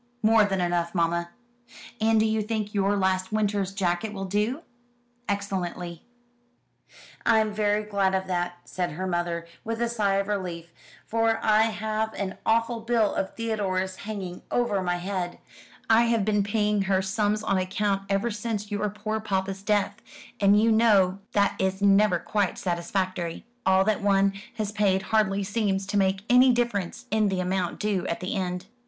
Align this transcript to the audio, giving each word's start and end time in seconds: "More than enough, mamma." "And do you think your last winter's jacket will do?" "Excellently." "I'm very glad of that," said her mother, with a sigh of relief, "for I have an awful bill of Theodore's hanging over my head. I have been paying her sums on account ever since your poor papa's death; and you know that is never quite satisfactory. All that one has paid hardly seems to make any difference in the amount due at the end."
"More 0.23 0.43
than 0.45 0.59
enough, 0.59 0.95
mamma." 0.95 1.29
"And 2.01 2.19
do 2.19 2.25
you 2.25 2.41
think 2.41 2.73
your 2.73 2.97
last 2.97 3.31
winter's 3.31 3.71
jacket 3.71 4.13
will 4.13 4.25
do?" 4.25 4.63
"Excellently." 5.29 6.01
"I'm 7.23 7.53
very 7.53 7.83
glad 7.83 8.15
of 8.15 8.25
that," 8.25 8.61
said 8.65 8.93
her 8.93 9.05
mother, 9.05 9.45
with 9.63 9.79
a 9.79 9.87
sigh 9.87 10.15
of 10.15 10.27
relief, 10.27 10.73
"for 11.05 11.39
I 11.43 11.65
have 11.65 12.15
an 12.15 12.39
awful 12.47 12.79
bill 12.79 13.13
of 13.13 13.35
Theodore's 13.35 13.97
hanging 13.97 14.41
over 14.49 14.81
my 14.81 14.95
head. 14.95 15.37
I 15.87 16.05
have 16.05 16.25
been 16.25 16.41
paying 16.41 16.81
her 16.81 17.03
sums 17.03 17.43
on 17.43 17.59
account 17.59 18.01
ever 18.09 18.31
since 18.31 18.71
your 18.71 18.89
poor 18.89 19.19
papa's 19.19 19.61
death; 19.61 20.01
and 20.39 20.59
you 20.59 20.71
know 20.71 21.19
that 21.33 21.55
is 21.59 21.79
never 21.79 22.17
quite 22.17 22.57
satisfactory. 22.57 23.45
All 23.67 23.83
that 23.83 24.01
one 24.01 24.33
has 24.55 24.71
paid 24.71 25.03
hardly 25.13 25.43
seems 25.43 25.85
to 25.85 25.95
make 25.97 26.23
any 26.27 26.51
difference 26.51 27.05
in 27.11 27.29
the 27.29 27.39
amount 27.39 27.79
due 27.79 28.07
at 28.07 28.19
the 28.19 28.33
end." 28.33 28.65